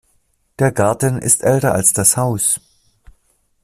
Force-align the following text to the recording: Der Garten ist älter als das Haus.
Der 0.57 0.71
Garten 0.71 1.19
ist 1.19 1.43
älter 1.43 1.75
als 1.75 1.93
das 1.93 2.17
Haus. 2.17 2.59